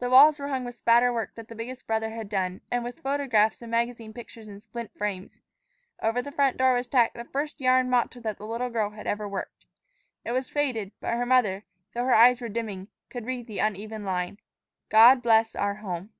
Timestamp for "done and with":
2.28-2.98